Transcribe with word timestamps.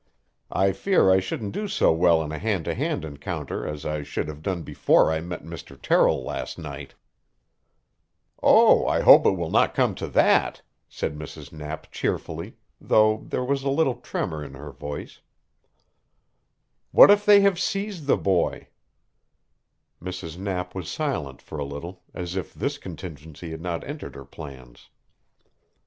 I 0.51 0.71
fear 0.71 1.11
I 1.11 1.19
shouldn't 1.19 1.51
do 1.53 1.67
so 1.67 1.91
well 1.91 2.23
in 2.23 2.31
a 2.31 2.39
hand 2.39 2.65
to 2.65 2.73
hand 2.73 3.05
encounter 3.05 3.67
as 3.67 3.85
I 3.85 4.01
should 4.01 4.27
have 4.29 4.41
done 4.41 4.63
before 4.63 5.11
I 5.11 5.19
met 5.21 5.43
Mr. 5.43 5.79
Terrill 5.79 6.23
last 6.23 6.57
night." 6.57 6.95
"Oh, 8.41 8.87
I 8.87 9.01
hope 9.01 9.27
it 9.27 9.37
will 9.37 9.51
not 9.51 9.75
come 9.75 9.93
to 9.93 10.07
that," 10.07 10.63
said 10.89 11.15
Mrs. 11.15 11.51
Knapp 11.51 11.91
cheerfully, 11.91 12.55
though 12.79 13.17
there 13.17 13.43
was 13.45 13.61
a 13.61 13.69
little 13.69 13.93
tremor 13.93 14.43
in 14.43 14.55
her 14.55 14.71
voice. 14.71 15.21
"What 16.89 17.11
if 17.11 17.23
they 17.23 17.41
have 17.41 17.59
seized 17.59 18.07
the 18.07 18.17
boy?" 18.17 18.69
Mrs. 20.01 20.35
Knapp 20.35 20.73
was 20.73 20.89
silent 20.89 21.43
for 21.43 21.59
a 21.59 21.63
little, 21.63 22.01
as 22.11 22.35
if 22.35 22.55
this 22.55 22.79
contingency 22.79 23.51
had 23.51 23.61
not 23.61 23.83
entered 23.87 24.15
her 24.15 24.25
plans. 24.25 24.89